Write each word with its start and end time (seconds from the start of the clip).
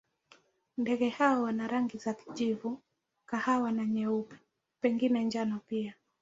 Ndege 0.77 1.09
hawa 1.09 1.39
wana 1.41 1.67
rangi 1.67 1.97
za 1.97 2.13
kijivu, 2.13 2.81
kahawa 3.25 3.71
na 3.71 3.85
nyeupe, 3.85 4.35
pengine 4.81 5.23
njano 5.23 5.59
pia. 5.67 5.93